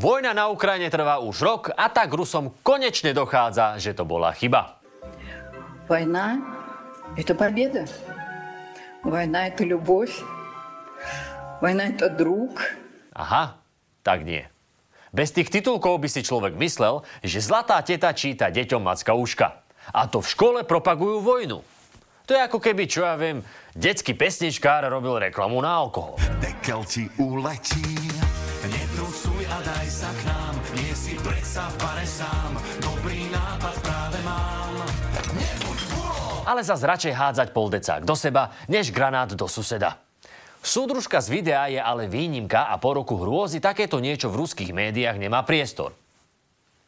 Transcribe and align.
Vojna 0.00 0.32
na 0.32 0.48
Ukrajine 0.48 0.88
trvá 0.88 1.20
už 1.20 1.44
rok 1.44 1.62
a 1.76 1.92
tak 1.92 2.08
Rusom 2.16 2.56
konečne 2.64 3.12
dochádza, 3.12 3.76
že 3.76 3.92
to 3.92 4.08
bola 4.08 4.32
chyba. 4.32 4.80
Vojna 5.84 6.40
je 7.20 7.24
to 7.28 7.36
pobeda. 7.36 7.84
Vojna 9.04 9.52
je 9.52 9.60
to 9.60 9.62
ľubov. 9.68 10.08
Vojna 11.60 11.92
je 11.92 11.94
to 12.00 12.08
druh. 12.16 12.56
Aha, 13.12 13.60
tak 14.00 14.24
nie. 14.24 14.40
Bez 15.12 15.36
tých 15.36 15.52
titulkov 15.52 16.00
by 16.00 16.08
si 16.08 16.24
človek 16.24 16.56
myslel, 16.56 17.04
že 17.20 17.44
zlatá 17.44 17.76
teta 17.84 18.16
číta 18.16 18.48
deťom 18.48 18.80
Macka 18.80 19.12
Uška. 19.12 19.60
A 19.92 20.08
to 20.08 20.24
v 20.24 20.32
škole 20.32 20.60
propagujú 20.64 21.20
vojnu. 21.20 21.60
To 22.29 22.33
je 22.33 22.41
ako 22.41 22.57
keby, 22.57 22.89
čo 22.89 23.05
ja 23.05 23.13
viem, 23.13 23.45
detský 23.77 24.17
pesničkár 24.17 24.89
robil 24.89 25.29
reklamu 25.29 25.61
na 25.61 25.77
alkohol. 25.77 26.17
Dekel 26.41 26.81
ti 26.89 27.05
uletí 27.21 27.85
Netrusuj 28.65 29.45
a 29.45 29.61
daj 29.61 29.87
sa 29.93 30.09
k 30.09 30.21
nám, 30.25 30.53
nie 30.73 30.89
si 30.97 31.13
predsa 31.21 31.69
v 31.69 31.75
bare 31.77 32.07
sám. 32.09 32.51
Dobrý 32.81 33.29
nápad 33.29 33.75
práve 33.85 34.17
mám. 34.25 34.55
Ale 36.45 36.61
zas 36.61 36.85
radšej 36.85 37.13
hádzať 37.13 37.47
poldecák 37.53 38.01
do 38.05 38.13
seba, 38.13 38.53
než 38.69 38.93
granát 38.93 39.33
do 39.33 39.49
suseda. 39.49 39.97
Súdružka 40.65 41.21
z 41.21 41.29
videa 41.29 41.69
je 41.69 41.81
ale 41.81 42.09
výnimka 42.09 42.69
a 42.69 42.77
po 42.81 42.97
roku 42.97 43.17
hrôzy 43.17 43.61
takéto 43.61 44.01
niečo 44.01 44.33
v 44.33 44.45
ruských 44.45 44.73
médiách 44.73 45.17
nemá 45.21 45.45
priestor. 45.45 45.93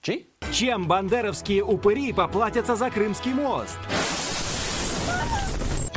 Či? 0.02 0.30
Чем 0.53 0.86
бандеровские 0.86 1.66
упыри 1.66 2.13
поплатятся 2.13 2.77
за 2.77 2.89
Крымский 2.89 3.33
мост? 3.33 3.77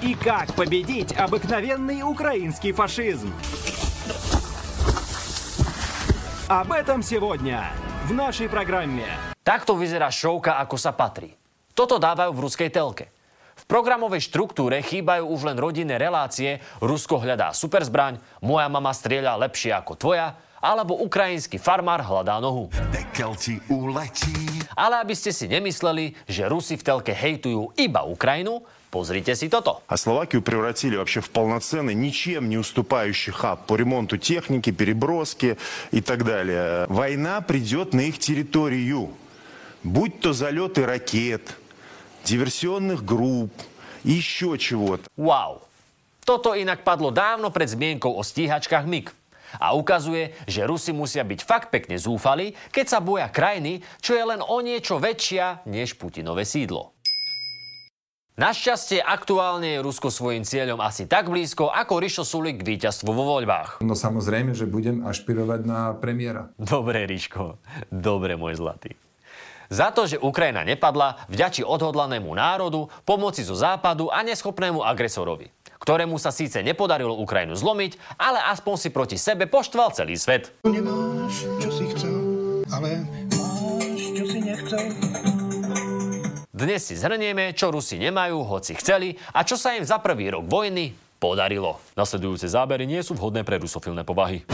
И 0.04 0.14
как 0.14 0.54
победить 0.54 1.12
обыкновенный 1.12 2.02
украинский 2.02 2.72
фашизм? 2.72 3.32
Об 6.48 6.72
этом 6.72 7.04
сегодня 7.04 7.68
v 8.08 8.16
našej 8.16 8.50
programe. 8.50 9.06
Takto 9.44 9.78
vyzerá 9.78 10.10
šovka, 10.10 10.58
ako 10.58 10.76
sa 10.80 10.90
patrí. 10.90 11.36
Toto 11.76 12.02
dávajú 12.02 12.34
v 12.34 12.42
ruskej 12.42 12.70
telke. 12.74 13.12
V 13.60 13.64
programovej 13.68 14.24
štruktúre 14.24 14.80
chýbajú 14.80 15.30
už 15.30 15.52
len 15.52 15.60
rodinné 15.60 16.00
relácie 16.00 16.64
Rusko 16.80 17.20
hľadá 17.20 17.52
superzbraň, 17.52 18.18
moja 18.40 18.72
mama 18.72 18.90
strieľa 18.90 19.36
lepšie 19.46 19.76
ako 19.76 20.00
tvoja, 20.00 20.32
alebo 20.60 20.96
ukrajinský 21.00 21.56
farmár 21.60 22.00
hľadá 22.04 22.40
nohu. 22.40 22.68
Dekel 22.92 23.32
ti 23.36 23.60
uletí. 23.72 24.64
Ale 24.76 25.00
aby 25.00 25.16
ste 25.16 25.32
si 25.32 25.48
nemysleli, 25.48 26.16
že 26.28 26.48
Rusi 26.48 26.76
v 26.76 26.84
telke 26.84 27.12
hejtujú 27.12 27.76
iba 27.76 28.04
Ukrajinu, 28.04 28.64
Позрите 28.94 29.36
си 29.36 29.48
тото. 29.48 29.80
А 29.86 29.96
Словакию 29.96 30.42
превратили 30.42 30.96
вообще 30.96 31.20
в 31.20 31.30
полноценный, 31.30 31.94
ничем 31.94 32.48
не 32.48 32.58
уступающий 32.58 33.32
хаб 33.32 33.66
по 33.66 33.76
ремонту 33.76 34.18
техники, 34.18 34.72
переброски 34.72 35.56
и 35.92 36.00
так 36.00 36.24
далее. 36.24 36.86
Война 36.88 37.40
придет 37.40 37.94
на 37.94 38.00
их 38.00 38.18
территорию. 38.18 39.10
Будь 39.84 40.20
то 40.20 40.32
залеты 40.32 40.84
ракет, 40.86 41.56
диверсионных 42.24 43.04
групп, 43.04 43.52
еще 44.02 44.58
чего-то. 44.58 45.04
Вау! 45.16 45.62
Toto 46.24 46.54
inak 46.54 46.82
padlo 46.84 47.10
dávno 47.10 47.50
pred 47.50 47.70
zmienkou 47.70 48.12
o 48.14 48.22
stíhačkách 48.22 48.86
MIG. 48.86 49.10
A 49.58 49.74
ukazuje, 49.74 50.30
že 50.46 50.62
Rusi 50.62 50.94
musia 50.94 51.26
byť 51.26 51.40
fakt 51.42 51.68
pekne 51.74 51.98
zúfali, 51.98 52.54
keď 52.70 52.86
sa 52.86 52.98
boja 53.02 53.26
krajiny, 53.26 53.82
čo 53.98 54.14
je 54.14 54.22
len 54.22 54.38
o 54.38 54.62
niečo 54.62 55.02
väčšia 55.02 55.66
než 55.66 55.98
Putinové 55.98 56.46
sídlo. 56.46 56.93
Našťastie 58.35 58.99
aktuálne 58.99 59.79
je 59.79 59.79
Rusko 59.79 60.11
svojim 60.11 60.43
cieľom 60.43 60.83
asi 60.83 61.07
tak 61.07 61.31
blízko, 61.31 61.71
ako 61.71 62.03
Rišo 62.03 62.27
Sulik 62.27 62.59
k 62.59 62.75
víťazstvu 62.75 63.07
vo 63.07 63.23
voľbách. 63.23 63.79
No 63.79 63.95
samozrejme, 63.95 64.51
že 64.51 64.67
budem 64.67 65.07
ašpirovať 65.07 65.63
na 65.63 65.95
premiéra. 65.95 66.51
Dobre, 66.59 67.07
Riško. 67.07 67.55
Dobre, 67.87 68.35
môj 68.35 68.59
zlatý. 68.59 68.99
Za 69.71 69.95
to, 69.95 70.03
že 70.03 70.19
Ukrajina 70.19 70.67
nepadla, 70.67 71.23
vďačí 71.31 71.63
odhodlanému 71.63 72.27
národu, 72.35 72.91
pomoci 73.07 73.39
zo 73.39 73.55
západu 73.55 74.11
a 74.11 74.19
neschopnému 74.19 74.83
agresorovi, 74.83 75.47
ktorému 75.79 76.19
sa 76.19 76.35
síce 76.35 76.59
nepodarilo 76.59 77.15
Ukrajinu 77.15 77.55
zlomiť, 77.55 78.19
ale 78.19 78.43
aspoň 78.51 78.75
si 78.75 78.89
proti 78.91 79.15
sebe 79.15 79.47
poštval 79.47 79.95
celý 79.95 80.19
svet. 80.19 80.51
Nemáš, 80.67 81.47
čo 81.63 81.71
si 81.71 81.87
chcel, 81.95 82.19
ale 82.67 82.99
máš, 83.31 84.11
čo 84.11 84.27
si 84.27 84.43
nechcel. 84.43 85.24
Dnes 86.55 86.87
si 86.87 86.95
zhrnieme, 86.95 87.51
čo 87.51 87.67
Rusi 87.67 87.99
nemajú, 87.99 88.47
hoci 88.47 88.79
chceli, 88.79 89.19
a 89.35 89.43
čo 89.43 89.59
sa 89.59 89.75
im 89.75 89.83
za 89.83 89.99
prvý 89.99 90.31
rok 90.31 90.47
vojny 90.47 90.95
podarilo. 91.19 91.83
Nasledujúce 91.99 92.47
zábery 92.47 92.87
nie 92.87 93.03
sú 93.03 93.11
vhodné 93.11 93.43
pre 93.43 93.59
rusofilné 93.59 94.07
povahy. 94.07 94.47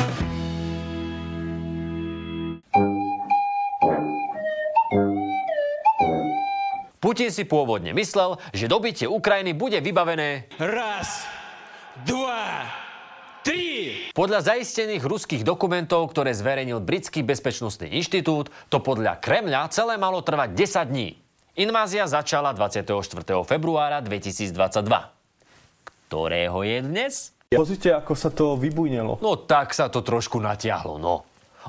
Putin 6.98 7.30
si 7.30 7.46
pôvodne 7.46 7.94
myslel, 7.94 8.42
že 8.50 8.66
dobitie 8.66 9.06
Ukrajiny 9.06 9.54
bude 9.54 9.78
vybavené 9.78 10.50
Raz, 10.58 11.22
dva, 12.02 12.66
tri. 13.46 14.10
Podľa 14.18 14.58
zaistených 14.58 15.06
ruských 15.06 15.46
dokumentov, 15.46 16.10
ktoré 16.10 16.34
zverejnil 16.34 16.82
Britský 16.82 17.22
bezpečnostný 17.22 17.94
inštitút, 17.94 18.50
to 18.74 18.82
podľa 18.82 19.22
Kremľa 19.22 19.70
celé 19.70 20.02
malo 20.02 20.26
trvať 20.26 20.58
10 20.58 20.90
dní. 20.90 21.21
Invázia 21.57 22.05
začala 22.05 22.53
24. 22.53 22.93
februára 23.49 24.05
2022. 24.05 24.53
Ktorého 26.07 26.59
je 26.61 26.79
dnes? 26.85 27.33
Pozrite, 27.49 27.95
ako 27.95 28.13
sa 28.13 28.29
to 28.29 28.61
vybujnelo. 28.61 29.23
No 29.25 29.41
tak 29.41 29.73
sa 29.73 29.89
to 29.89 30.05
trošku 30.05 30.37
natiahlo, 30.37 31.01
no. 31.01 31.25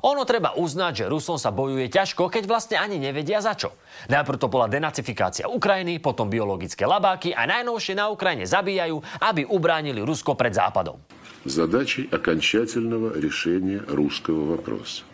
Ono 0.06 0.22
treba 0.30 0.54
uznať, 0.54 0.94
že 0.94 1.10
Rusom 1.10 1.42
sa 1.42 1.50
bojuje 1.50 1.90
ťažko, 1.90 2.30
keď 2.30 2.44
vlastne 2.46 2.78
ani 2.78 3.02
nevedia 3.02 3.42
za 3.42 3.58
čo. 3.58 3.74
Najprv 4.14 4.38
to 4.38 4.46
bola 4.52 4.70
denacifikácia 4.70 5.50
Ukrajiny, 5.50 5.98
potom 5.98 6.30
biologické 6.30 6.86
labáky 6.86 7.34
a 7.34 7.50
najnovšie 7.50 7.98
na 7.98 8.14
Ukrajine 8.14 8.46
zabíjajú, 8.46 9.02
aby 9.26 9.50
ubránili 9.50 10.06
Rusko 10.06 10.38
pred 10.38 10.54
Západom. 10.54 11.02
Задачей 11.48 12.12
окончательного 12.12 13.18
решения 13.18 13.82
русского 13.88 14.58
вопроса. 14.58 15.08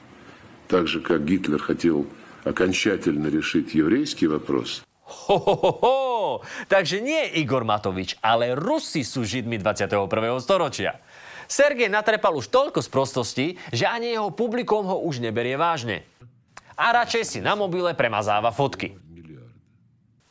Так 0.68 0.88
же, 0.88 1.00
как 1.00 1.24
Гитлер 1.24 1.62
хотел 1.62 2.10
окончательно 2.46 3.28
решить 3.28 3.74
еврейский 3.76 4.28
вопрос. 4.28 4.84
Ho, 5.28 6.42
Takže 6.68 7.04
nie 7.04 7.38
Igor 7.38 7.64
Matovič, 7.68 8.18
ale 8.24 8.56
Rusi 8.58 9.06
sú 9.06 9.22
Židmi 9.22 9.60
21. 9.60 10.10
storočia. 10.42 10.98
Sergej 11.46 11.92
natrepal 11.92 12.34
už 12.34 12.50
toľko 12.50 12.80
sprostostí, 12.82 13.60
že 13.70 13.86
ani 13.86 14.16
jeho 14.16 14.32
publikum 14.32 14.88
ho 14.88 15.04
už 15.06 15.20
neberie 15.20 15.60
vážne. 15.60 16.08
A 16.74 16.90
radšej 16.90 17.24
si 17.28 17.40
na 17.44 17.54
mobile 17.54 17.94
premazáva 17.94 18.50
fotky. 18.50 18.98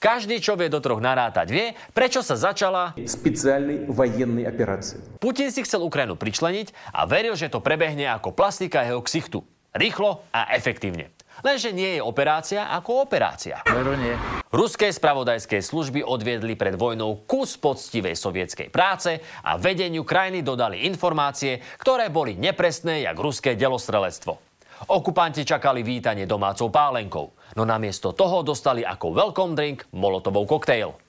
Každý, 0.03 0.43
čo 0.43 0.59
vie 0.59 0.67
do 0.67 0.83
troch 0.83 0.99
narátať, 0.99 1.47
vie, 1.47 1.79
prečo 1.95 2.27
sa 2.27 2.35
začala 2.35 2.91
Speciálnej 2.99 3.87
vojennej 3.87 4.51
operácie. 4.51 4.99
Putin 5.23 5.55
si 5.55 5.63
chcel 5.63 5.79
Ukrajinu 5.79 6.19
pričleniť 6.19 6.91
a 6.91 7.07
veril, 7.07 7.39
že 7.39 7.47
to 7.47 7.63
prebehne 7.63 8.11
ako 8.11 8.35
plastika 8.35 8.83
jeho 8.83 8.99
ksichtu. 8.99 9.47
Rýchlo 9.71 10.27
a 10.35 10.51
efektívne. 10.59 11.15
Lenže 11.46 11.70
nie 11.70 11.98
je 11.98 12.02
operácia 12.02 12.70
ako 12.74 13.06
operácia. 13.06 13.62
Veru 13.70 13.94
nie. 13.94 14.14
Ruské 14.50 14.90
spravodajské 14.90 15.62
služby 15.62 16.02
odviedli 16.02 16.58
pred 16.58 16.74
vojnou 16.74 17.28
kus 17.30 17.60
poctivej 17.62 18.18
sovietskej 18.18 18.74
práce 18.74 19.22
a 19.46 19.60
vedeniu 19.60 20.02
krajiny 20.02 20.42
dodali 20.42 20.88
informácie, 20.90 21.62
ktoré 21.78 22.10
boli 22.10 22.34
nepresné 22.40 23.06
jak 23.06 23.18
ruské 23.20 23.54
delostrelectvo. 23.54 24.48
Okupanti 24.94 25.42
čakali 25.42 25.82
vítanie 25.82 26.30
domácou 26.30 26.70
pálenkou, 26.70 27.34
no 27.58 27.64
namiesto 27.66 28.14
toho 28.14 28.46
dostali 28.46 28.86
ako 28.86 29.10
welcome 29.10 29.58
drink 29.58 29.90
molotovou 29.98 30.46
koktejl. 30.46 31.07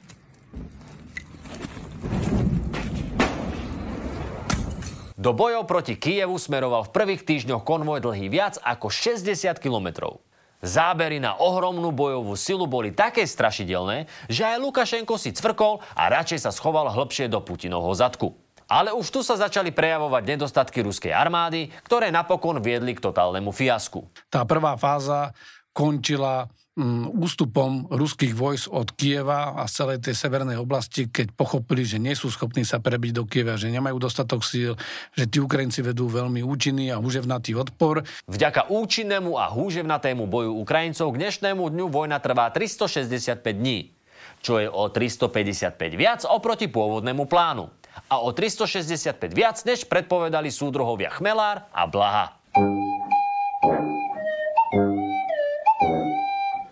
Do 5.18 5.34
bojov 5.34 5.66
proti 5.66 5.98
Kijevu 5.98 6.38
smeroval 6.38 6.86
v 6.86 6.94
prvých 6.94 7.26
týždňoch 7.26 7.66
konvoj 7.66 7.98
dlhý 8.06 8.30
viac 8.30 8.54
ako 8.62 8.86
60 8.86 9.26
kilometrov. 9.58 10.22
Zábery 10.62 11.18
na 11.18 11.34
ohromnú 11.34 11.90
bojovú 11.90 12.38
silu 12.38 12.70
boli 12.70 12.94
také 12.94 13.26
strašidelné, 13.26 14.06
že 14.30 14.46
aj 14.46 14.62
Lukašenko 14.62 15.18
si 15.18 15.34
cvrkol 15.34 15.82
a 15.98 16.06
radšej 16.06 16.46
sa 16.46 16.54
schoval 16.54 16.94
hlbšie 16.94 17.26
do 17.26 17.42
Putinovho 17.42 17.90
zadku. 17.98 18.38
Ale 18.70 18.94
už 18.94 19.10
tu 19.10 19.26
sa 19.26 19.34
začali 19.34 19.74
prejavovať 19.74 20.22
nedostatky 20.22 20.86
ruskej 20.86 21.10
armády, 21.10 21.74
ktoré 21.82 22.14
napokon 22.14 22.62
viedli 22.62 22.94
k 22.94 23.02
totálnemu 23.02 23.50
fiasku. 23.50 24.06
Tá 24.30 24.46
prvá 24.46 24.78
fáza 24.78 25.34
končila 25.78 26.50
mm, 26.74 27.14
ústupom 27.22 27.86
ruských 27.86 28.34
vojsk 28.34 28.66
od 28.74 28.90
Kieva 28.98 29.54
a 29.54 29.70
z 29.70 29.72
celej 29.78 29.98
tej 30.10 30.18
severnej 30.18 30.58
oblasti, 30.58 31.06
keď 31.06 31.30
pochopili, 31.38 31.86
že 31.86 32.02
nie 32.02 32.18
sú 32.18 32.34
schopní 32.34 32.66
sa 32.66 32.82
prebiť 32.82 33.14
do 33.14 33.22
Kieva, 33.22 33.54
že 33.54 33.70
nemajú 33.70 34.02
dostatok 34.02 34.42
síl, 34.42 34.74
že 35.14 35.30
tí 35.30 35.38
Ukrajinci 35.38 35.86
vedú 35.86 36.10
veľmi 36.10 36.42
účinný 36.42 36.90
a 36.90 36.98
húževnatý 36.98 37.54
odpor. 37.54 38.02
Vďaka 38.26 38.74
účinnému 38.74 39.38
a 39.38 39.46
húževnatému 39.54 40.26
boju 40.26 40.58
Ukrajincov 40.58 41.14
k 41.14 41.20
dnešnému 41.22 41.62
dňu 41.70 41.86
vojna 41.86 42.18
trvá 42.18 42.50
365 42.50 43.38
dní, 43.54 43.94
čo 44.42 44.58
je 44.58 44.66
o 44.66 44.90
355 44.90 45.78
viac 45.94 46.26
oproti 46.26 46.66
pôvodnému 46.66 47.30
plánu 47.30 47.70
a 48.10 48.18
o 48.18 48.34
365 48.34 49.30
viac, 49.30 49.62
než 49.62 49.86
predpovedali 49.86 50.50
súdruhovia 50.50 51.14
Chmelár 51.14 51.70
a 51.70 51.86
Blaha. 51.86 52.34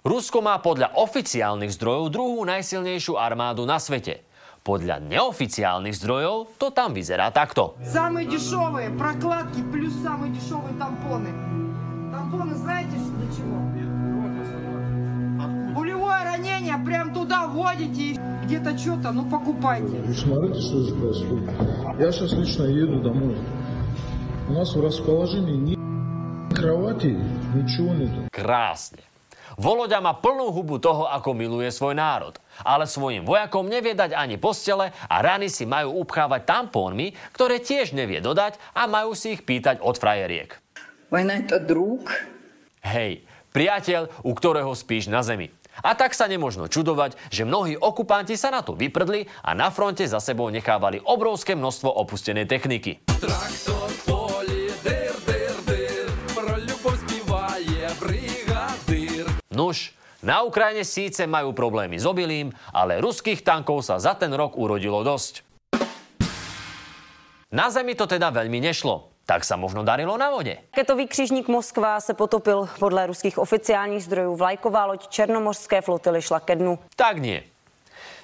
Rusko 0.07 0.39
má 0.39 0.55
podľa 0.63 0.95
oficiálnych 1.03 1.75
zdrojov 1.75 2.15
druhú 2.15 2.47
najsilnejšiu 2.47 3.19
armádu 3.19 3.67
na 3.67 3.83
svete. 3.83 4.23
Podľa 4.63 5.03
neoficiálnych 5.03 5.99
zdrojov 5.99 6.55
to 6.63 6.71
tam 6.71 6.95
vyzerá 6.95 7.35
takto. 7.35 7.75
Самые 7.83 8.31
дешевые 8.31 8.95
прокладки 8.95 9.67
плюс 9.75 9.91
самые 10.07 10.31
дешевые 10.31 10.79
тампоны. 10.79 11.35
Тампоны 12.15 12.55
знаете 12.55 12.95
для 12.95 13.29
чего? 13.35 13.59
Пулевое 15.75 16.23
ранение 16.23 16.79
прям 16.87 17.11
туда 17.11 17.51
вводите 17.51 18.15
и 18.15 18.19
где-то 18.47 18.79
что-то, 18.79 19.11
ну 19.11 19.27
покупайте. 19.27 19.91
Вы 20.07 20.15
смотрите, 20.15 20.61
что 20.63 20.87
здесь 20.87 20.95
происходит. 21.03 21.51
Я 21.99 22.13
сейчас 22.15 22.31
лично 22.31 22.63
еду 22.71 23.03
домой. 23.03 23.35
У 24.47 24.53
нас 24.53 24.71
в 24.71 24.79
расположении 24.79 25.75
ни 25.75 25.75
кровати, 26.55 27.19
ничего 27.59 27.91
нету. 27.91 28.31
Krásne. 28.31 29.03
Voloďa 29.57 30.05
má 30.05 30.13
plnú 30.13 30.53
hubu 30.53 30.77
toho, 30.77 31.09
ako 31.09 31.33
miluje 31.33 31.73
svoj 31.73 31.97
národ. 31.97 32.37
Ale 32.61 32.85
svojim 32.85 33.25
vojakom 33.25 33.65
nevie 33.65 33.97
dať 33.97 34.13
ani 34.13 34.37
postele 34.37 34.93
a 35.09 35.17
rany 35.25 35.49
si 35.49 35.65
majú 35.65 36.05
upchávať 36.05 36.45
tampónmi, 36.45 37.17
ktoré 37.33 37.65
tiež 37.65 37.97
nevie 37.97 38.21
dodať 38.21 38.61
a 38.77 38.85
majú 38.85 39.17
si 39.17 39.33
ich 39.33 39.49
pýtať 39.49 39.81
od 39.81 39.97
frajeriek. 39.97 40.61
Vojna 41.09 41.41
je 41.41 41.45
to 41.49 41.59
drúk. 41.65 42.13
Hej, 42.85 43.25
priateľ, 43.57 44.13
u 44.29 44.33
ktorého 44.37 44.77
spíš 44.77 45.09
na 45.09 45.25
zemi. 45.25 45.49
A 45.81 45.97
tak 45.97 46.13
sa 46.13 46.29
nemožno 46.29 46.69
čudovať, 46.69 47.17
že 47.33 47.49
mnohí 47.49 47.81
okupanti 47.81 48.37
sa 48.37 48.53
na 48.53 48.61
to 48.61 48.77
vyprdli 48.77 49.29
a 49.41 49.57
na 49.57 49.73
fronte 49.73 50.05
za 50.05 50.21
sebou 50.21 50.53
nechávali 50.53 51.01
obrovské 51.01 51.57
množstvo 51.57 51.89
opustenej 51.97 52.45
techniky. 52.49 53.01
Traktor, 53.21 54.16
Nuž, 59.57 59.97
na 60.21 60.45
Ukrajine 60.45 60.85
síce 60.85 61.25
majú 61.25 61.57
problémy 61.57 61.97
s 61.97 62.05
obilím, 62.05 62.53
ale 62.77 63.01
ruských 63.01 63.41
tankov 63.41 63.89
sa 63.89 63.97
za 63.97 64.13
ten 64.13 64.29
rok 64.37 64.53
urodilo 64.61 65.01
dosť. 65.01 65.41
Na 67.57 67.73
zemi 67.73 67.97
to 67.97 68.05
teda 68.05 68.29
veľmi 68.29 68.61
nešlo. 68.61 69.17
Tak 69.27 69.43
sa 69.43 69.59
možno 69.59 69.83
darilo 69.83 70.15
na 70.15 70.31
vode. 70.31 70.55
Raketový 70.71 71.11
křižník 71.11 71.49
Moskva 71.49 71.99
se 72.01 72.15
potopil 72.15 72.69
podle 72.79 73.07
ruských 73.07 73.39
oficiálních 73.39 74.05
zdrojů. 74.05 74.37
Vlajková 74.37 74.87
loď 74.87 75.09
Černomorské 75.09 75.83
flotily 75.83 76.23
šla 76.23 76.41
ke 76.41 76.55
dnu. 76.55 76.79
Tak 76.95 77.19
nie. 77.19 77.43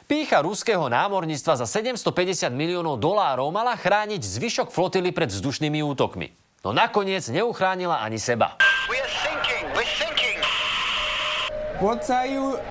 Pícha 0.06 0.43
ruského 0.43 0.87
námorníctva 0.87 1.58
za 1.58 1.67
750 1.67 2.55
miliónov 2.55 3.02
dolárov 3.02 3.50
mala 3.50 3.75
chrániť 3.75 4.23
zvyšok 4.23 4.69
flotily 4.70 5.11
pred 5.11 5.32
vzdušnými 5.32 5.82
útokmi. 5.82 6.31
No 6.62 6.70
nakoniec 6.70 7.26
neuchránila 7.26 7.99
ani 7.99 8.23
seba. 8.23 8.55
What 11.82 12.06
are 12.14 12.31
you 12.31 12.62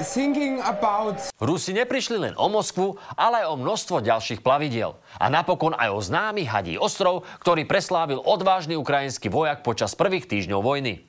thinking 0.00 0.64
about? 0.64 1.20
Rusi 1.36 1.76
neprišli 1.76 2.16
len 2.16 2.32
o 2.40 2.48
Moskvu, 2.48 2.96
ale 3.12 3.44
aj 3.44 3.52
o 3.52 3.60
množstvo 3.60 4.00
ďalších 4.00 4.40
plavidiel. 4.40 4.96
A 5.20 5.28
napokon 5.28 5.76
aj 5.76 5.92
o 5.92 6.00
známy 6.00 6.48
Hadí 6.48 6.80
ostrov, 6.80 7.28
ktorý 7.44 7.68
preslávil 7.68 8.24
odvážny 8.24 8.72
ukrajinský 8.72 9.28
vojak 9.28 9.60
počas 9.60 9.92
prvých 9.92 10.24
týždňov 10.24 10.64
vojny. 10.64 11.04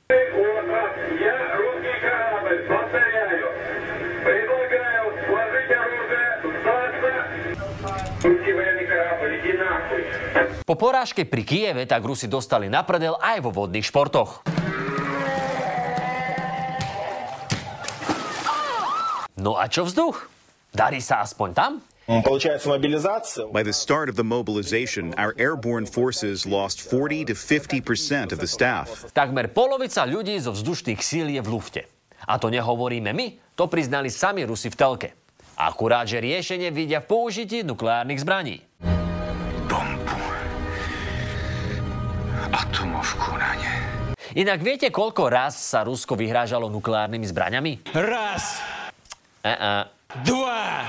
Po 10.68 10.76
porážke 10.76 11.24
pri 11.24 11.42
Kieve 11.48 11.88
tak 11.88 12.04
Rusi 12.04 12.28
dostali 12.28 12.68
na 12.68 12.84
aj 12.84 13.40
vo 13.40 13.64
vodných 13.64 13.88
športoch. 13.88 14.59
No 19.40 19.56
a 19.56 19.72
čo 19.72 19.88
vzduch? 19.88 20.28
Darí 20.70 21.00
sa 21.00 21.24
aspoň 21.24 21.48
tam? 21.56 21.72
Mm, 22.10 22.20
By 23.54 23.62
the 23.62 23.72
start 23.72 24.10
of 24.10 24.16
the 24.18 24.26
mobilization, 24.26 25.14
our 25.16 25.32
airborne 25.38 25.86
forces 25.86 26.44
lost 26.44 26.82
40 26.84 27.32
to 27.32 27.34
50 27.38 27.80
percent 27.80 28.34
of 28.34 28.42
the 28.42 28.50
staff. 28.50 29.08
Takmer 29.16 29.48
polovica 29.48 30.04
ľudí 30.04 30.36
zo 30.42 30.52
vzdušných 30.52 31.00
síl 31.00 31.32
je 31.32 31.40
v 31.40 31.48
lufte. 31.48 31.82
A 32.28 32.36
to 32.36 32.52
nehovoríme 32.52 33.16
my, 33.16 33.56
to 33.56 33.64
priznali 33.70 34.12
sami 34.12 34.44
Rusi 34.44 34.68
v 34.68 34.76
telke. 34.76 35.08
Akurát, 35.56 36.04
že 36.04 36.20
riešenie 36.20 36.68
vidia 36.74 37.00
v 37.00 37.08
použití 37.08 37.64
nukleárnych 37.64 38.20
zbraní. 38.20 38.60
Bombu. 39.70 40.18
Atomovku 42.50 43.38
na 43.38 43.54
ne. 43.56 43.72
Inak 44.34 44.60
viete, 44.60 44.90
koľko 44.90 45.30
raz 45.30 45.56
sa 45.56 45.86
Rusko 45.86 46.18
vyhrážalo 46.18 46.66
nukleárnymi 46.68 47.26
zbraňami? 47.30 47.72
Raz! 47.94 48.79
Uh-uh. 49.42 49.86
два, 50.26 50.84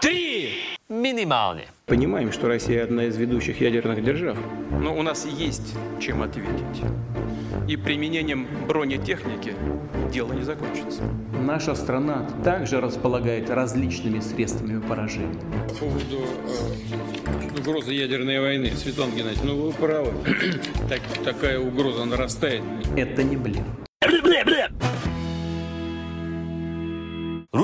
три. 0.00 0.54
Minimálne. 0.88 1.66
Понимаем, 1.86 2.32
что 2.32 2.48
Россия 2.48 2.82
одна 2.82 3.04
из 3.04 3.16
ведущих 3.16 3.60
ядерных 3.60 4.02
держав, 4.02 4.36
но 4.80 4.96
у 4.96 5.02
нас 5.02 5.26
есть 5.26 5.74
чем 6.00 6.22
ответить. 6.22 6.82
И 7.68 7.76
применением 7.76 8.48
бронетехники 8.66 9.54
дело 10.10 10.32
не 10.32 10.42
закончится. 10.42 11.02
Наша 11.40 11.74
страна 11.74 12.28
также 12.42 12.80
располагает 12.80 13.48
различными 13.48 14.20
средствами 14.20 14.80
поражения. 14.80 15.40
По 15.68 15.74
поводу 15.74 16.24
э, 17.54 17.60
угрозы 17.60 17.92
ядерной 17.92 18.40
войны, 18.40 18.72
Светлана 18.74 19.12
Геннадьевна, 19.12 19.52
ну 19.52 19.66
вы 19.66 19.72
правы. 19.72 20.12
Так, 20.88 21.00
такая 21.22 21.60
угроза 21.60 22.06
нарастает. 22.06 22.62
Это 22.96 23.22
не 23.22 23.36
блеф. 23.36 23.62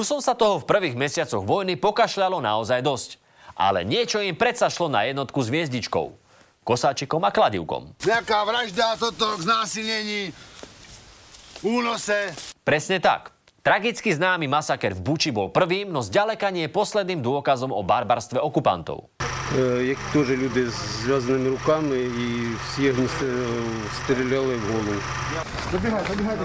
Rusom 0.03 0.19
sa 0.19 0.35
toho 0.35 0.59
v 0.59 0.67
prvých 0.67 0.99
mesiacoch 0.99 1.45
vojny 1.45 1.79
pokašľalo 1.79 2.43
naozaj 2.43 2.83
dosť. 2.83 3.09
Ale 3.59 3.83
niečo 3.83 4.23
im 4.23 4.35
predsa 4.35 4.71
šlo 4.71 4.87
na 4.87 5.07
jednotku 5.07 5.39
s 5.43 5.51
hviezdičkou. 5.51 6.15
Kosáčikom 6.63 7.23
a 7.23 7.31
kladivkom. 7.31 7.95
Nejaká 8.03 8.43
vražda, 8.47 8.95
toto 8.99 9.35
k 9.35 9.41
znásilnení, 9.43 10.31
únose. 11.63 12.31
Presne 12.63 13.03
tak. 13.03 13.35
Tragicky 13.59 14.15
známy 14.15 14.47
masaker 14.47 14.95
v 14.95 15.03
Buči 15.03 15.35
bol 15.35 15.51
prvým, 15.51 15.91
no 15.91 15.99
zďaleka 15.99 16.47
nie 16.49 16.71
posledným 16.71 17.19
dôkazom 17.19 17.75
o 17.75 17.83
barbarstve 17.83 18.39
okupantov. 18.39 19.11
Як 19.81 19.97
теж 20.13 20.29
люди 20.29 20.69
з 20.69 20.73
зв'язаними 21.03 21.49
руками 21.49 21.97
і 21.97 22.55
всіх 22.63 22.99
е, 22.99 23.05
стріляли 23.97 24.55
в 24.55 24.71
голову. 24.71 25.01
Забігай, 25.71 26.03
забігай. 26.09 26.37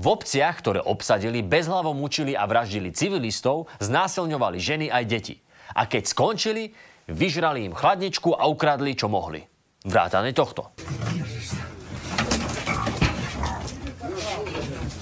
V 0.00 0.08
obciach, 0.08 0.64
ktoré 0.64 0.80
obsadili, 0.80 1.44
bezhlavo 1.44 1.92
mučili 1.92 2.32
a 2.32 2.48
vraždili 2.48 2.88
civilistov, 2.88 3.68
znásilňovali 3.84 4.56
ženy 4.56 4.86
aj 4.88 5.04
deti. 5.04 5.36
A 5.76 5.84
keď 5.84 6.08
skončili, 6.08 6.72
vyžrali 7.04 7.68
im 7.68 7.76
chladničku 7.76 8.32
a 8.32 8.48
ukradli, 8.48 8.96
čo 8.96 9.12
mohli. 9.12 9.44
Vrátane 9.84 10.32
tohto. 10.32 10.72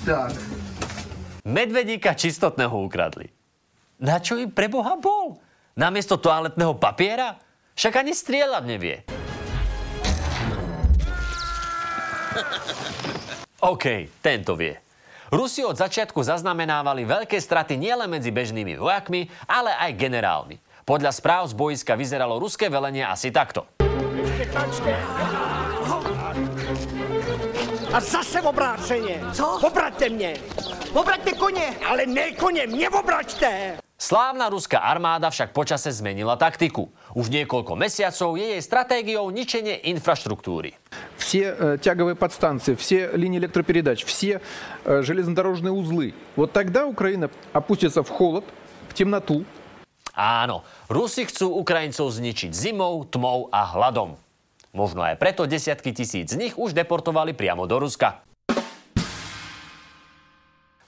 Tak. 0.02 0.34
Medvedíka 1.46 2.18
čistotného 2.18 2.74
ukradli. 2.82 3.30
Na 4.02 4.18
čo 4.18 4.34
im 4.34 4.50
preboha 4.50 4.98
bol? 4.98 5.38
Namiesto 5.78 6.18
toaletného 6.18 6.74
papiera? 6.74 7.38
Však 7.78 8.02
ani 8.02 8.10
strieľať 8.10 8.62
nevie. 8.66 9.06
OK, 13.70 14.10
tento 14.18 14.58
vie. 14.58 14.87
Rusi 15.28 15.60
od 15.60 15.76
začiatku 15.76 16.24
zaznamenávali 16.24 17.04
veľké 17.04 17.36
straty 17.36 17.76
nielen 17.76 18.08
medzi 18.08 18.32
bežnými 18.32 18.80
vojakmi, 18.80 19.28
ale 19.44 19.76
aj 19.76 19.92
generálmi. 20.00 20.56
Podľa 20.88 21.12
správ 21.12 21.44
z 21.52 21.54
boiska 21.54 21.92
vyzeralo 22.00 22.40
ruské 22.40 22.72
velenie 22.72 23.04
asi 23.04 23.28
takto. 23.28 23.68
A 27.92 28.00
zase 28.00 28.40
obráceně. 28.40 29.20
Co? 29.32 29.60
Obraťte 29.66 30.08
mě. 30.08 30.36
Obraťte 30.92 31.32
koně! 31.32 31.76
Ale 31.88 32.06
ne 32.06 32.32
koně, 32.32 32.66
mě 32.66 32.88
obraťte! 32.90 33.76
Slávna 33.98 34.48
ruská 34.48 34.78
armáda 34.78 35.30
však 35.30 35.52
počase 35.52 35.92
zmenila 35.92 36.36
taktiku. 36.36 36.92
Už 37.13 37.29
niekoľko 37.29 37.77
mesiacov 37.77 38.35
je 38.35 38.57
jej 38.57 38.61
stratégiou 38.63 39.29
ničenie 39.29 39.77
infraštruktúry. 39.93 40.73
Все 41.15 41.53
э, 41.53 41.77
тяговые 41.77 42.15
подстанции, 42.15 42.75
все 42.75 43.11
линии 43.13 43.39
электропередач, 43.39 44.03
все 44.03 44.41
э, 44.83 45.01
железнодорожные 45.03 45.71
узлы. 45.71 46.13
Вот 46.35 46.51
тогда 46.51 46.87
Украина 46.87 47.29
опустится 47.53 48.03
в 48.03 48.09
холод, 48.09 48.43
в 48.89 48.93
темноту. 48.93 49.45
Áno, 50.13 50.61
Rusi 50.89 51.25
chcú 51.25 51.57
Ukrajincov 51.57 52.13
zničiť 52.13 52.53
zimou, 52.53 53.01
tmou 53.09 53.49
a 53.49 53.65
hladom. 53.65 54.13
Možno 54.73 55.05
aj 55.05 55.17
preto 55.21 55.45
desiatky 55.45 55.93
tisíc 55.93 56.33
z 56.33 56.37
nich 56.37 56.53
už 56.57 56.73
deportovali 56.73 57.33
priamo 57.37 57.69
do 57.69 57.77
Ruska. 57.77 58.21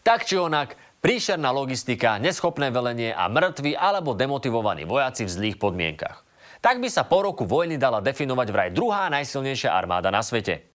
Tak 0.05 0.21
či 0.25 0.37
onak, 0.37 0.77
príšerná 1.00 1.48
logistika, 1.48 2.20
neschopné 2.20 2.68
velenie 2.68 3.10
a 3.16 3.26
mŕtvi 3.26 3.72
alebo 3.72 4.12
demotivovaní 4.12 4.84
vojaci 4.84 5.24
v 5.24 5.32
zlých 5.32 5.56
podmienkach. 5.56 6.22
Tak 6.60 6.76
by 6.76 6.92
sa 6.92 7.08
po 7.08 7.24
roku 7.24 7.48
vojny 7.48 7.80
dala 7.80 8.04
definovať 8.04 8.48
vraj 8.52 8.70
druhá 8.76 9.08
najsilnejšia 9.08 9.72
armáda 9.72 10.12
na 10.12 10.20
svete. 10.20 10.68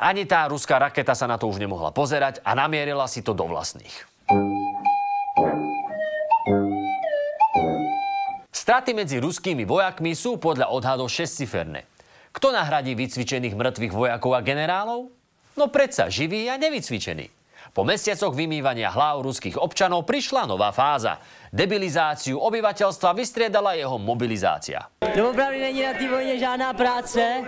Ani 0.00 0.24
tá 0.24 0.48
ruská 0.48 0.80
raketa 0.80 1.12
sa 1.12 1.28
na 1.28 1.36
to 1.36 1.44
už 1.44 1.60
nemohla 1.60 1.92
pozerať 1.92 2.40
a 2.40 2.56
namierila 2.56 3.04
si 3.04 3.20
to 3.20 3.36
do 3.36 3.44
vlastných. 3.44 3.92
Straty 8.48 8.94
medzi 8.94 9.18
ruskými 9.18 9.66
vojakmi 9.66 10.14
sú 10.14 10.38
podľa 10.38 10.70
odhadov 10.72 11.10
šestciferné. 11.10 11.89
Kto 12.30 12.54
nahradí 12.54 12.94
vycvičených 12.94 13.58
mŕtvych 13.58 13.92
vojakov 13.92 14.32
a 14.38 14.40
generálov? 14.40 15.10
No 15.58 15.66
predsa 15.66 16.06
živý 16.06 16.46
a 16.46 16.54
nevycvičený. 16.56 17.40
Po 17.70 17.86
mesiacoch 17.86 18.34
vymývania 18.34 18.90
hlav 18.90 19.22
ruských 19.22 19.54
občanov 19.54 20.02
prišla 20.02 20.42
nová 20.42 20.74
fáza. 20.74 21.22
Debilizáciu 21.54 22.38
obyvateľstva 22.38 23.14
vystriedala 23.14 23.78
jeho 23.78 23.94
mobilizácia. 23.98 24.90
Doopravdy 25.02 25.58
není 25.60 25.82
na 25.82 25.94
té 25.94 26.06
vojně 26.10 26.38
žádná 26.38 26.70
práce. 26.74 27.20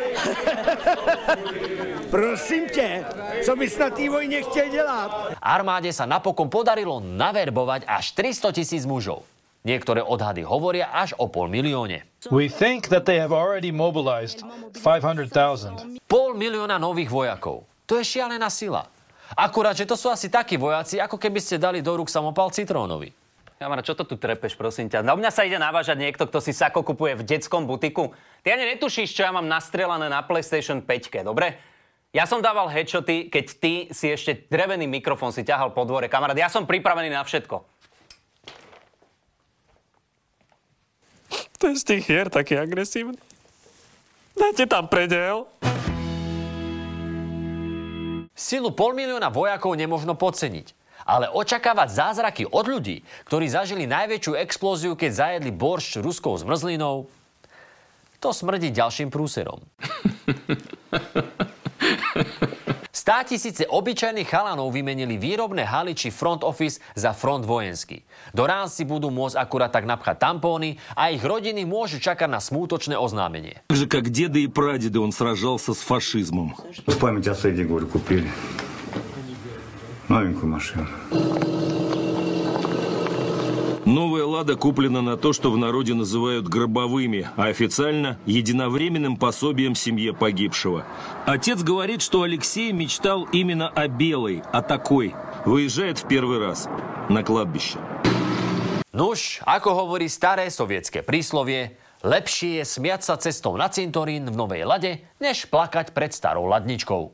Prosím 2.11 2.69
tě, 2.69 3.05
co 3.43 3.57
bys 3.57 3.79
na 3.79 3.91
té 3.91 4.11
vojně 4.11 4.43
chtěl 4.43 4.69
dělat? 4.69 5.35
Armáde 5.43 5.91
sa 5.91 6.07
napokon 6.07 6.51
podarilo 6.51 7.03
naverbovať 7.03 7.83
až 7.87 8.15
300 8.15 8.53
tisíc 8.53 8.87
mužov. 8.87 9.32
Niektoré 9.63 10.03
odhady 10.03 10.43
hovoria 10.43 10.91
až 10.91 11.15
o 11.23 11.31
pol 11.31 11.47
milióne. 11.47 12.03
We 12.35 12.51
think 12.51 12.91
that 12.91 13.07
they 13.07 13.23
have 13.23 13.31
already 13.31 13.71
mobilized 13.71 14.43
500,000. 14.75 16.03
Pol 16.11 16.35
milióna 16.35 16.83
nových 16.83 17.15
vojakov. 17.15 17.63
To 17.87 17.95
je 17.95 18.03
šialená 18.03 18.51
sila. 18.51 18.91
Akurát, 19.39 19.79
že 19.79 19.87
to 19.87 19.95
sú 19.95 20.11
asi 20.11 20.27
takí 20.27 20.59
vojaci, 20.59 20.99
ako 20.99 21.15
keby 21.15 21.39
ste 21.39 21.63
dali 21.63 21.79
do 21.79 21.95
rúk 21.95 22.11
samopal 22.11 22.51
citrónovi. 22.51 23.15
Kamara, 23.63 23.87
čo 23.87 23.95
to 23.95 24.03
tu 24.03 24.19
trepeš, 24.19 24.59
prosím 24.59 24.91
ťa? 24.91 25.07
Na 25.07 25.15
mňa 25.15 25.31
sa 25.31 25.47
ide 25.47 25.55
navážať 25.55 25.95
niekto, 25.95 26.27
kto 26.27 26.43
si 26.43 26.51
sako 26.51 26.83
kupuje 26.83 27.15
v 27.15 27.23
detskom 27.23 27.63
butiku. 27.63 28.11
Ty 28.43 28.59
ani 28.59 28.75
netušíš, 28.75 29.15
čo 29.15 29.23
ja 29.23 29.31
mám 29.31 29.47
nastrelané 29.47 30.11
na 30.11 30.27
PlayStation 30.27 30.83
5, 30.83 31.23
dobre? 31.23 31.63
Ja 32.11 32.27
som 32.27 32.43
dával 32.43 32.67
headshoty, 32.67 33.31
keď 33.31 33.45
ty 33.63 33.73
si 33.95 34.11
ešte 34.11 34.51
drevený 34.51 34.91
mikrofón 34.91 35.31
si 35.31 35.47
ťahal 35.47 35.71
po 35.71 35.87
dvore. 35.87 36.11
Kamarát, 36.11 36.35
ja 36.35 36.51
som 36.51 36.67
pripravený 36.67 37.15
na 37.15 37.23
všetko. 37.23 37.63
To 41.63 41.71
je 41.71 41.79
z 41.79 41.87
tých 41.87 42.11
hier 42.11 42.27
taký 42.27 42.59
agresívny. 42.59 43.15
Dajte 44.35 44.67
tam 44.67 44.91
predel. 44.91 45.47
Silu 48.35 48.75
pol 48.75 48.99
milióna 48.99 49.31
vojakov 49.31 49.79
nemožno 49.79 50.19
podceniť. 50.19 50.75
Ale 51.07 51.31
očakávať 51.31 51.89
zázraky 51.95 52.51
od 52.51 52.67
ľudí, 52.67 53.07
ktorí 53.31 53.47
zažili 53.47 53.87
najväčšiu 53.87 54.43
explóziu, 54.43 54.99
keď 54.99 55.11
zajedli 55.15 55.55
boršč 55.55 56.03
ruskou 56.03 56.35
zmrzlinou, 56.35 57.07
to 58.19 58.35
smrdí 58.35 58.75
ďalším 58.75 59.15
prúserom. 59.15 59.63
Stá 63.02 63.24
tisíce 63.24 63.66
obyčajných 63.68 64.28
chalanov 64.28 64.74
vymenili 64.74 65.18
výrobné 65.18 65.64
haly 65.64 65.94
či 65.94 66.14
front 66.14 66.44
office 66.44 66.82
za 66.94 67.14
front 67.14 67.46
vojenský. 67.46 68.04
Do 68.34 68.44
rán 68.44 68.68
si 68.68 68.84
budú 68.84 69.10
môcť 69.14 69.38
akurát 69.38 69.72
tak 69.72 69.86
napchať 69.86 70.18
tampóny 70.20 70.78
a 70.94 71.10
ich 71.14 71.24
rodiny 71.24 71.64
môžu 71.64 72.02
čakať 72.02 72.30
na 72.30 72.42
smútočné 72.42 72.98
oznámenie. 73.00 73.64
Так 73.68 73.78
же, 73.78 73.88
как 73.88 74.10
деды 74.10 74.44
и 74.44 74.50
прадеды, 74.50 75.00
он 75.00 75.12
сражался 75.12 75.74
с 75.74 75.82
фашизмом. 75.82 76.56
В 76.86 76.98
память 77.00 77.28
о 77.28 77.36
Сэдди, 77.36 77.64
говорю, 77.64 77.88
купили. 77.88 78.30
Новенькую 80.08 80.48
машину. 80.48 80.88
Новая 83.93 84.25
«Лада» 84.25 84.57
куплена 84.57 85.03
на 85.03 85.19
то, 85.19 85.35
что 85.35 85.51
в 85.51 85.59
народе 85.59 85.93
называют 85.93 86.49
гробовыми, 86.49 87.29
а 87.37 87.49
официально– 87.49 88.17
единовременным 88.25 89.19
пособием 89.19 89.75
семье 89.75 90.15
погибшего. 90.15 90.87
Отец 91.27 91.63
говорит, 91.63 92.01
что 92.01 92.23
Алексей 92.23 92.73
мечтал 92.73 93.29
именно 93.33 93.69
о 93.69 93.89
белой, 93.89 94.43
о 94.51 94.63
такой. 94.63 95.15
Выезжает 95.45 95.99
в 95.99 96.09
первый 96.09 96.39
раз 96.39 96.71
на 97.11 97.23
кладбище. 97.23 97.77
Nuž, 98.97 99.45
ako 99.45 99.85
hovorí 99.85 100.09
staré 100.09 100.49
sovietské 100.49 101.05
príslovie, 101.05 101.77
lepšie 102.01 102.61
je 102.61 102.65
smiať 102.65 103.05
sa 103.05 103.21
cestou 103.21 103.61
na 103.61 103.69
cintorín 103.69 104.25
v 104.25 104.37
Novej 104.37 104.65
Lade, 104.65 105.05
než 105.21 105.53
pred 105.53 106.13
starou 106.17 106.49
ladničkou. 106.49 107.13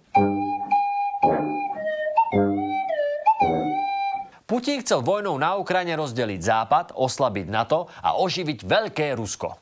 Putin 4.58 4.82
chcel 4.82 5.06
vojnou 5.06 5.38
na 5.38 5.54
Ukrajine 5.54 5.94
rozdeliť 5.94 6.42
Západ, 6.42 6.86
oslabiť 6.98 7.46
NATO 7.46 7.86
a 8.02 8.18
oživiť 8.18 8.66
Veľké 8.66 9.14
Rusko. 9.14 9.54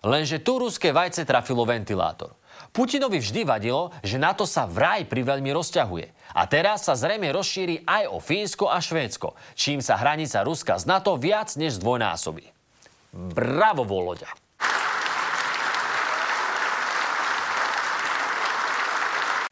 Lenže 0.00 0.40
tu 0.40 0.64
ruské 0.64 0.96
vajce 0.96 1.28
trafilo 1.28 1.68
ventilátor. 1.68 2.40
Putinovi 2.72 3.20
vždy 3.20 3.44
vadilo, 3.44 3.92
že 4.00 4.16
NATO 4.16 4.48
sa 4.48 4.64
vraj 4.64 5.04
priveľmi 5.04 5.52
rozťahuje. 5.52 6.32
A 6.32 6.48
teraz 6.48 6.88
sa 6.88 6.96
zrejme 6.96 7.28
rozšíri 7.28 7.84
aj 7.84 8.08
o 8.08 8.16
Fínsko 8.16 8.72
a 8.72 8.80
Švédsko, 8.80 9.36
čím 9.60 9.84
sa 9.84 10.00
hranica 10.00 10.40
Ruska 10.40 10.80
z 10.80 10.88
NATO 10.88 11.20
viac 11.20 11.52
než 11.60 11.76
zdvojnásobí. 11.76 12.48
Bravo, 13.12 13.84
Voloďa! 13.84 14.47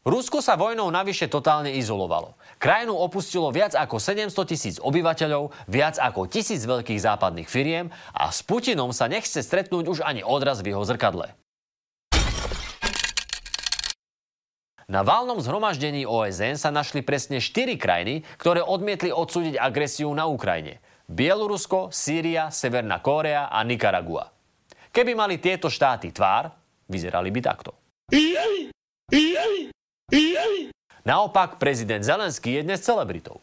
Rusko 0.07 0.39
sa 0.39 0.55
vojnou 0.55 0.87
navyše 0.95 1.27
totálne 1.27 1.75
izolovalo. 1.75 2.39
Krajinu 2.63 2.95
opustilo 2.95 3.51
viac 3.51 3.75
ako 3.75 3.99
700 3.99 4.31
tisíc 4.47 4.77
obyvateľov, 4.79 5.51
viac 5.67 5.99
ako 5.99 6.31
tisíc 6.31 6.63
veľkých 6.63 7.03
západných 7.03 7.51
firiem 7.51 7.91
a 8.15 8.31
s 8.31 8.47
Putinom 8.47 8.95
sa 8.95 9.11
nechce 9.11 9.43
stretnúť 9.43 9.91
už 9.91 9.99
ani 10.07 10.23
odraz 10.23 10.63
v 10.63 10.71
jeho 10.71 10.87
zrkadle. 10.87 11.35
Na 14.87 15.03
válnom 15.03 15.43
zhromaždení 15.43 16.07
OSN 16.07 16.55
sa 16.55 16.71
našli 16.71 17.03
presne 17.03 17.43
4 17.43 17.75
krajiny, 17.75 18.23
ktoré 18.39 18.63
odmietli 18.63 19.11
odsúdiť 19.11 19.59
agresiu 19.59 20.15
na 20.15 20.31
Ukrajine. 20.31 20.79
Bielorusko, 21.11 21.91
Sýria, 21.91 22.55
Severná 22.55 23.03
Kórea 23.03 23.51
a 23.51 23.59
Nikaragua. 23.67 24.31
Keby 24.95 25.19
mali 25.19 25.43
tieto 25.43 25.67
štáty 25.67 26.15
tvár, 26.15 26.55
vyzerali 26.87 27.35
by 27.35 27.41
takto. 27.43 27.75
Naopak, 31.07 31.59
prezident 31.59 32.03
Zelenský 32.03 32.53
je 32.53 32.63
dnes 32.63 32.81
celebritou. 32.81 33.43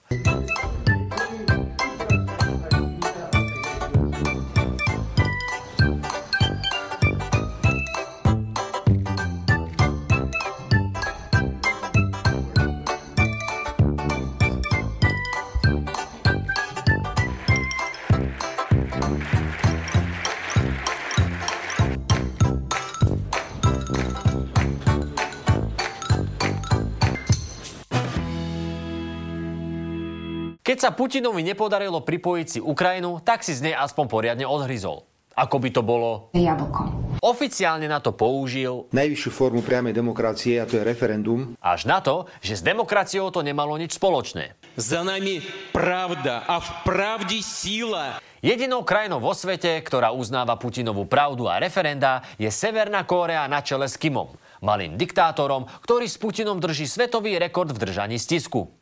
Keď 30.73 30.89
sa 30.89 30.89
Putinovi 30.89 31.45
nepodarilo 31.45 32.01
pripojiť 32.01 32.47
si 32.49 32.57
Ukrajinu, 32.57 33.21
tak 33.21 33.45
si 33.45 33.53
z 33.53 33.69
nej 33.69 33.75
aspoň 33.77 34.09
poriadne 34.09 34.49
odhryzol. 34.49 35.05
Ako 35.37 35.61
by 35.61 35.69
to 35.69 35.85
bolo? 35.85 36.33
Jablko. 36.33 37.13
Oficiálne 37.21 37.85
na 37.85 38.01
to 38.01 38.09
použil 38.09 38.89
najvyššiu 38.89 39.29
formu 39.29 39.61
priamej 39.61 39.93
demokracie 39.93 40.57
a 40.57 40.65
to 40.65 40.81
je 40.81 40.81
referendum. 40.81 41.53
Až 41.61 41.85
na 41.85 42.01
to, 42.01 42.25
že 42.41 42.57
s 42.57 42.65
demokraciou 42.65 43.29
to 43.29 43.45
nemalo 43.45 43.77
nič 43.77 44.01
spoločné. 44.01 44.57
Za 44.73 45.05
nami 45.05 45.45
pravda 45.69 46.41
a 46.49 46.57
v 46.57 46.69
pravde 46.81 47.45
síla. 47.45 48.17
Jedinou 48.41 48.81
krajinou 48.81 49.21
vo 49.21 49.37
svete, 49.37 49.77
ktorá 49.77 50.09
uznáva 50.09 50.57
Putinovú 50.57 51.05
pravdu 51.05 51.45
a 51.53 51.61
referenda, 51.61 52.25
je 52.41 52.49
Severná 52.49 53.05
Kórea 53.05 53.45
na 53.45 53.61
čele 53.61 53.85
s 53.85 53.93
Kimom, 53.93 54.33
malým 54.57 54.97
diktátorom, 54.97 55.69
ktorý 55.85 56.09
s 56.09 56.17
Putinom 56.17 56.57
drží 56.57 56.89
svetový 56.89 57.37
rekord 57.37 57.69
v 57.69 57.77
držaní 57.77 58.17
stisku. 58.17 58.73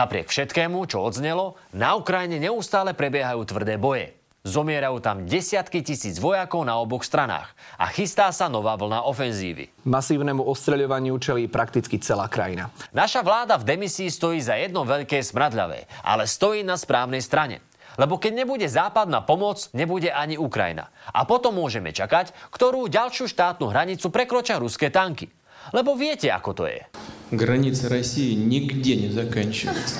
Napriek 0.00 0.32
všetkému, 0.32 0.88
čo 0.88 1.04
odznelo, 1.04 1.60
na 1.76 1.92
Ukrajine 1.92 2.40
neustále 2.40 2.96
prebiehajú 2.96 3.44
tvrdé 3.44 3.76
boje. 3.76 4.16
Zomierajú 4.48 4.96
tam 5.04 5.28
desiatky 5.28 5.84
tisíc 5.84 6.16
vojakov 6.16 6.64
na 6.64 6.80
oboch 6.80 7.04
stranách 7.04 7.52
a 7.76 7.84
chystá 7.92 8.32
sa 8.32 8.48
nová 8.48 8.80
vlna 8.80 9.04
ofenzívy. 9.04 9.68
Masívnemu 9.84 10.40
ostreľovaniu 10.40 11.20
čelí 11.20 11.52
prakticky 11.52 12.00
celá 12.00 12.32
krajina. 12.32 12.72
Naša 12.96 13.20
vláda 13.20 13.60
v 13.60 13.76
demisii 13.76 14.08
stojí 14.08 14.40
za 14.40 14.56
jedno 14.56 14.88
veľké 14.88 15.20
smradľavé, 15.20 15.84
ale 16.00 16.24
stojí 16.24 16.64
na 16.64 16.80
správnej 16.80 17.20
strane. 17.20 17.60
Lebo 18.00 18.16
keď 18.16 18.40
nebude 18.40 18.64
západná 18.72 19.20
pomoc, 19.20 19.68
nebude 19.76 20.08
ani 20.08 20.40
Ukrajina. 20.40 20.88
A 21.12 21.28
potom 21.28 21.60
môžeme 21.60 21.92
čakať, 21.92 22.32
ktorú 22.48 22.88
ďalšiu 22.88 23.28
štátnu 23.28 23.68
hranicu 23.68 24.08
prekročia 24.08 24.56
ruské 24.56 24.88
tanky 24.88 25.28
Lebo 25.73 25.95
viete, 25.95 26.29
ako 26.29 26.53
to 26.53 26.65
je. 26.69 26.85
Граница 27.31 27.89
России 27.89 28.35
нигде 28.35 28.95
не 28.95 29.09
заканчивается. 29.09 29.95